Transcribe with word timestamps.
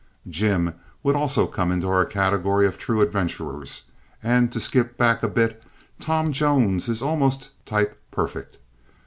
Jim 0.27 0.73
would 1.03 1.15
also 1.15 1.45
come 1.45 1.71
into 1.71 1.87
our 1.87 2.05
category 2.05 2.65
of 2.65 2.75
true 2.79 3.01
adventurers, 3.01 3.83
and, 4.23 4.51
to 4.51 4.59
skip 4.59 4.97
back 4.97 5.21
a 5.21 5.27
bit, 5.27 5.61
Tom 5.99 6.31
Jones 6.31 6.89
is 6.89 7.03
almost 7.03 7.51
type 7.67 8.01
perfect. 8.09 8.57